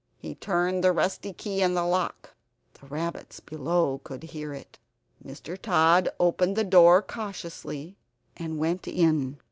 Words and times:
He 0.17 0.33
turned 0.33 0.83
the 0.83 0.91
rusty 0.93 1.31
key 1.31 1.61
in 1.61 1.75
the 1.75 1.83
lock; 1.85 2.33
the 2.73 2.87
rabbits 2.87 3.39
below 3.39 4.01
could 4.03 4.23
hear 4.23 4.51
it. 4.51 4.79
Mr. 5.23 5.55
Tod 5.55 6.09
opened 6.19 6.55
the 6.55 6.63
door 6.63 7.03
cautiously 7.03 7.97
and 8.35 8.57
went 8.57 8.87
in. 8.87 9.37